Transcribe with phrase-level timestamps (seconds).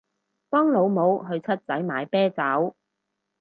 [0.49, 2.75] 幫老母去七仔買啤酒